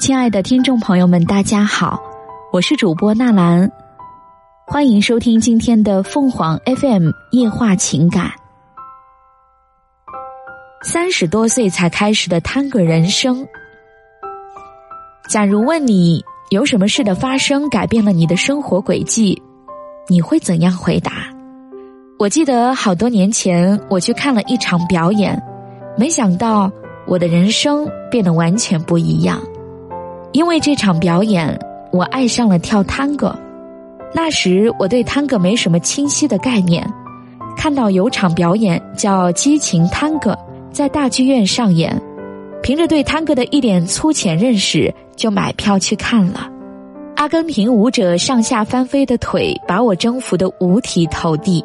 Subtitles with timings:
[0.00, 2.00] 亲爱的听众朋友们，大家好，
[2.54, 3.70] 我是主播纳兰，
[4.66, 8.32] 欢迎收听今天的凤凰 FM 夜话情感。
[10.82, 13.46] 三十多岁才开始的探戈人生，
[15.28, 19.40] 假如问你有什么事的发生改变了你的生活轨迹，
[20.08, 21.12] 你会怎样回答？
[22.18, 25.38] 我记得好多年前我去看了一场表演，
[25.94, 26.72] 没想到
[27.06, 29.38] 我的人生变得完全不一样。
[30.32, 31.58] 因为这场表演，
[31.92, 33.34] 我爱上了跳探戈。
[34.14, 36.86] 那时我对探戈没什么清晰的概念，
[37.56, 40.32] 看到有场表演叫《激情探戈》
[40.72, 42.00] 在大剧院上演，
[42.62, 46.48] 凭着对探戈的一点粗浅认识，就买票去看了。
[47.16, 51.64] 阿根廷舞者上下翻飞的腿把我征服的五体投地，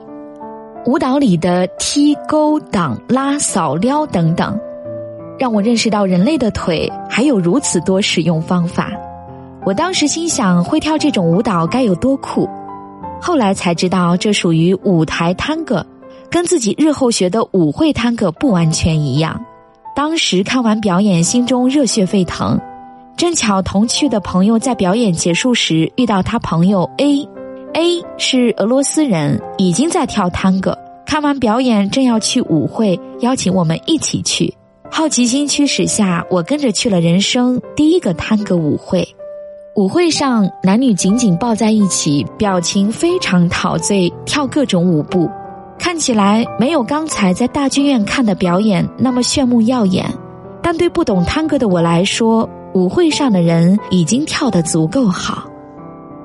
[0.85, 4.59] 舞蹈里的踢、勾、挡、拉、扫、撩等等。
[5.37, 8.91] 让我认识到人类的腿还有如此多使用方法。
[9.65, 12.47] 我当时心想，会跳这种舞蹈该有多酷。
[13.21, 15.85] 后来才知道，这属于舞台探戈，
[16.29, 19.43] 跟自己日后学的舞会探戈不完全一样。
[19.95, 22.59] 当时看完表演，心中热血沸腾。
[23.17, 30.77] 正巧同去的朋友在表演结束时遇到他朋友 A，A 是俄罗斯人，已经在跳探戈。
[31.05, 34.53] 看完表演，正要去舞会，邀请我们一起去。
[34.91, 39.05] 好奇心驱使下，我跟着去了人生第一个探戈舞会。
[39.75, 45.29] 舞会上，男女紧紧抱在一起，表情非常陶醉，跳各种舞步，
[45.77, 50.05] 看起来没有刚才在大剧院看的表演那么炫目耀眼。
[50.61, 55.43] 但对不懂探戈的我来说，舞会上的人已经跳得足够好。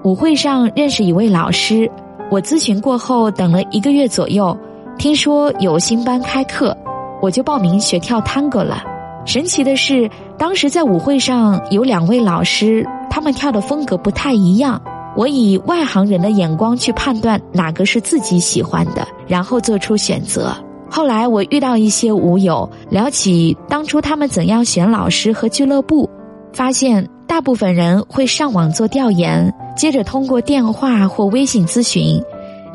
[0.05, 1.91] 舞会上认识一位老师，
[2.31, 4.57] 我咨询过后，等了一个月左右，
[4.97, 6.77] 听说有新班开课。
[7.21, 8.83] 我就报名学跳探戈了。
[9.27, 14.81] 神奇的是，当时在舞会上有两位老师，他们跳的风格不太一样。
[15.17, 20.55] 我以外行人的眼光去判断哪个是自己喜欢的，然后做出选择。
[20.89, 26.09] 后来我遇到一些舞友，聊起当初他们怎样选老师和俱乐部，
[26.53, 32.23] 发现大部分人会上网做调研，接着通过电话或微信咨询，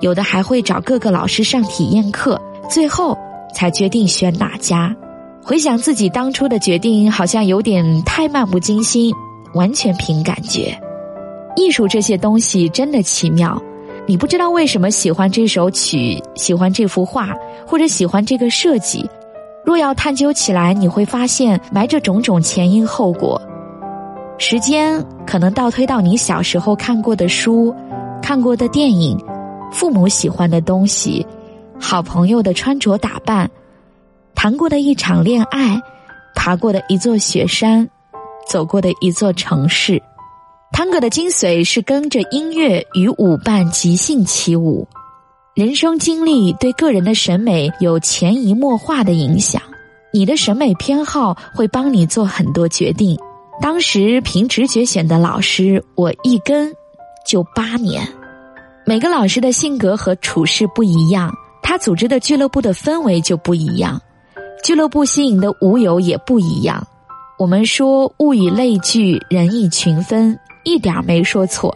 [0.01, 2.39] 有的还会找各个老师上体验课，
[2.69, 3.17] 最后。
[3.55, 4.93] 才决定选哪家。
[5.41, 9.13] 回想自己当初的决定，好像有点太漫不经心，
[9.53, 10.77] 完全凭感觉。
[11.55, 13.59] 艺术这些东西真的奇妙，
[14.05, 17.29] 你不知道为什么喜欢这首曲，喜欢这幅画，
[17.65, 19.09] 或者喜欢这个设计。
[19.63, 23.41] 若要探究起来，你会发现埋着种种前因后果。
[24.37, 27.73] 时间可能倒推到你小时候看过的书、
[28.21, 29.17] 看过的电影、
[29.71, 31.25] 父母喜欢的东西。
[31.79, 33.49] 好朋友的穿着打扮，
[34.33, 35.81] 谈过的一场恋爱，
[36.35, 37.87] 爬过的一座雪山，
[38.47, 40.01] 走过的一座城市。
[40.71, 44.87] 探戈的精髓是跟着音乐与舞伴即兴起舞。
[45.53, 49.61] 人生经历对个人的审美有潜移默化的影响，
[50.11, 53.17] 你的审美偏好会帮你做很多决定。
[53.61, 56.73] 当时凭直觉选的老师，我一跟
[57.25, 58.05] 就八年。
[58.85, 61.33] 每个老师的性格和处事不一样。
[61.77, 64.01] 组织的俱乐部的氛围就不一样，
[64.63, 66.85] 俱乐部吸引的舞友也不一样。
[67.37, 71.75] 我们说物以类聚，人以群分，一点没说错。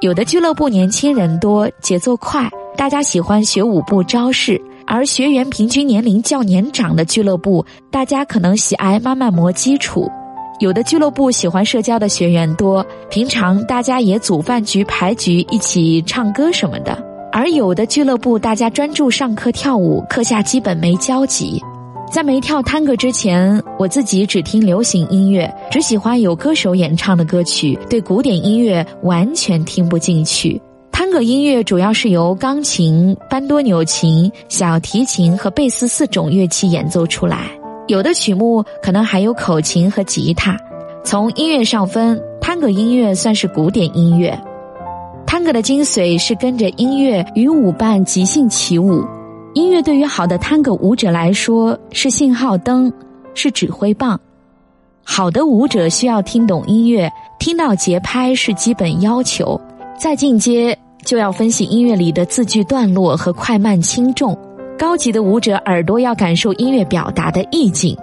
[0.00, 4.56] 有的俱乐部年轻人多，节奏快，大家喜欢学舞步招式；
[4.86, 10.10] 而学员平均年龄较年长的俱乐部，大家可能喜爱慢慢磨基础。
[10.58, 17.09] 有的俱乐部喜欢社交的学员多，平常大家也组饭局、牌局，一起唱歌什么的。
[17.32, 21.62] 而有的俱乐部，大家专注上课跳舞，课下基本没交集。
[22.10, 30.60] 在没跳探戈之前，我自己只听流行音乐，只喜欢有歌手演唱的歌曲，对古典音乐完全听不进去。
[30.90, 37.48] 探戈音乐主要是由钢琴、班多纽琴、小提琴和贝斯四种乐器演奏出来，
[37.86, 40.58] 有的曲目可能还有口琴和吉他。
[41.04, 44.36] 从音乐上分，探戈音乐算是古典音乐。
[45.30, 49.06] 探戈的精髓是跟着音乐与舞伴即兴起舞。
[49.54, 52.92] 音乐对于好的探戈舞者来说是信号灯，
[53.32, 54.18] 是指挥棒。
[55.04, 59.58] 好的舞者需要听懂音乐，听到节拍是基本要求。
[59.96, 64.36] 再进阶就要分析音乐里的字句段落和快慢轻重。
[64.76, 67.96] 高级的舞者耳朵要感受音乐表达的意境。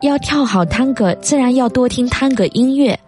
[0.00, 2.98] 要跳好探戈，自然要多听探戈音乐。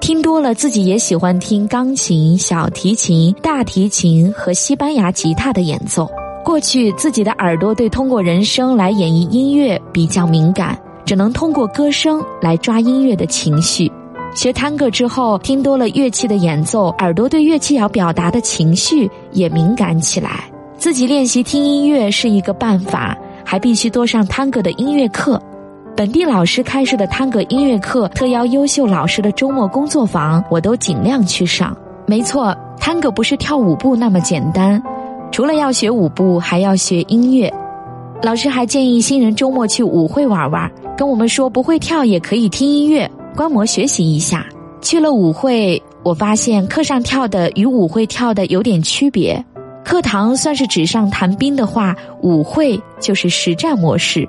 [0.00, 6.08] 听多了，自己也喜欢听钢琴、小提琴、大提琴和西班牙吉他的演奏。
[6.44, 13.90] 过去自己的耳朵对通过人声来演绎音乐比较敏感，只能通过歌声来抓音乐的情绪。
[14.32, 20.44] 学探戈之后，听多了乐器的演奏，耳朵对乐器要表达的情绪也敏感起来。
[20.76, 25.40] 自己练习听音乐是一个办法，还必须多上探戈的音乐课。
[25.96, 31.74] 本地老师开设的探戈音乐课、特邀优秀老师的周末工作坊，我都尽量去上。
[32.04, 34.80] 没错，探戈不是跳舞步那么简单，
[35.32, 37.50] 除了要学舞步，还要学音乐。
[38.22, 43.10] 老师还建议新人周末去舞会玩玩，跟我们说不会跳也可以听音乐。
[43.34, 44.44] 观摩学习一下，
[44.82, 49.42] 去了舞会，我发现课上跳的与舞会跳的有点区别。
[49.82, 54.28] 课堂算是纸上谈兵的话，舞会就是实战模式。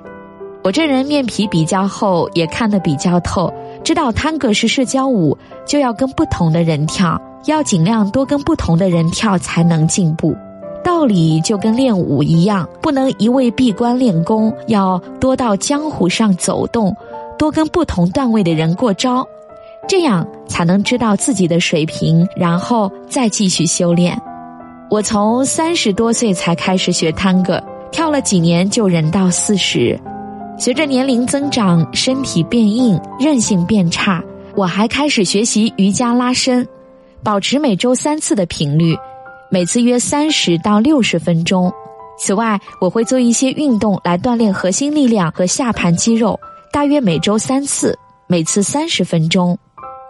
[0.68, 3.50] 我这人面皮比较厚，也看得比较透，
[3.82, 5.34] 知道探戈是社交舞，
[5.66, 10.36] 就要跟不同的人跳，要尽量多跟不同的人跳才能进步。
[10.84, 16.94] 道理就跟练武一样，不能一味闭关练功，要多到江湖上走动。
[17.38, 19.26] 多跟不同段位的人过招，
[19.88, 24.20] 这样才能知道自己的水平，然后再继续修炼。
[24.90, 27.58] 我从三十多岁才开始学探戈，
[27.90, 29.98] 跳了几年就人到四十。
[30.60, 34.20] 随着年龄增长，身体变硬，韧性变差，
[34.56, 36.66] 我还开始学习瑜伽拉伸，
[37.22, 38.96] 保持每周三次的频率，
[39.52, 41.72] 每次约三十到六十分钟。
[42.18, 46.38] 此外，我会做一些运动来锻炼核心力量和下盘肌肉。
[46.72, 47.96] 大约每周三次，
[48.26, 49.56] 每次三十分钟。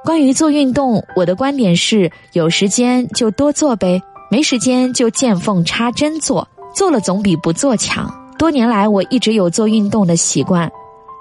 [0.03, 4.00] 关于做运动，我的观点是：有时间就多做呗，
[4.31, 8.11] 没时间就见缝插针做，做了总比不做强。
[8.38, 10.70] 多年来，我一直有做运动的习惯。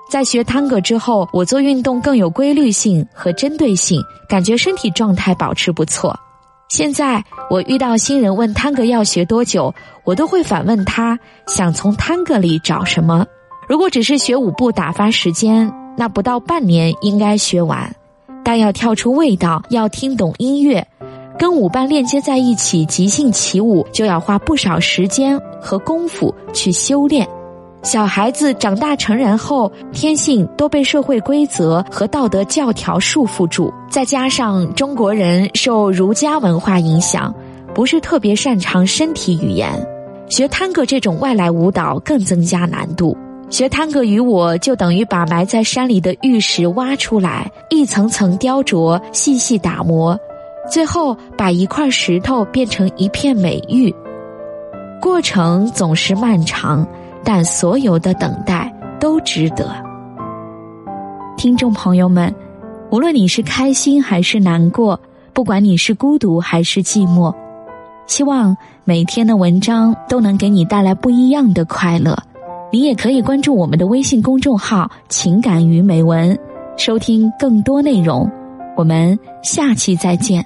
[0.10, 6.18] 在学探戈之后，我做运动更有规律性和针对性，感觉身体状态保持不错。
[6.70, 9.74] 现在我遇到新人问探戈要学多久，
[10.06, 11.18] 我都会反问他：
[11.48, 13.26] 想从探戈里找什么？
[13.68, 17.94] 如果只是学舞步打发时间，那不到半年应该学完。
[18.44, 20.88] 但要跳出味道，要听懂音乐，
[21.38, 27.28] 跟舞伴链接在一起，即兴起舞，就要花不少时间和功夫去修炼。
[27.84, 37.34] 小孩子长大成人后，天性都被社会规则和道德教条束缚住，再加上中国人受儒家文化影响，
[37.74, 39.72] 不是特别擅长身体语言，
[40.28, 43.16] 学探戈这种外来舞蹈更增加难度。
[43.50, 50.20] 学探戈与我就等于把埋在山里的玉石挖出来，一层层雕琢，细细打磨，
[50.70, 53.94] 最后把一块石头变成一片美玉。
[55.02, 56.86] 过程总是漫长，
[57.24, 59.70] 但所有的等待都值得。
[61.38, 62.34] 听众朋友们，
[62.90, 65.00] 无论你是开心还是难过，
[65.34, 67.34] 不管你是孤独还是寂寞，
[68.08, 72.18] 希望每天的文章都能给你带来不一样的快乐。
[72.72, 76.38] 你也可以关注我们的微信公众号“情感与美文”，
[76.76, 78.30] 收听更多内容。
[78.76, 80.46] 我们下期再见。